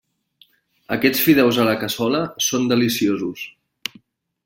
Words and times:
Aquests 0.95 1.21
fideus 1.27 1.59
a 1.63 1.67
la 1.69 1.77
cassola 1.83 2.25
són 2.49 2.69
deliciosos. 2.75 3.49